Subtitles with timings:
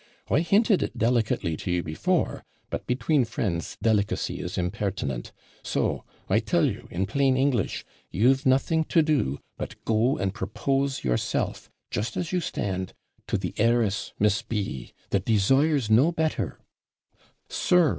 [0.31, 5.31] I hinted it delicately to you before, but, between friends, delicacy is impertinent;
[5.61, 11.03] so I tell you, in plain English, you've nothing to do but go and propose
[11.03, 12.93] yourself, just as you stand,
[13.27, 16.57] to the heiress Miss B, that desires no better'
[17.47, 17.89] 'Sir!'